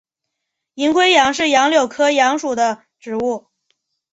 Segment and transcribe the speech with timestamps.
[0.73, 3.45] 银灰杨是杨柳科杨属的植物。